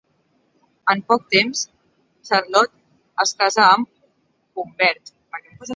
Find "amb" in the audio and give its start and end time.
3.69-4.61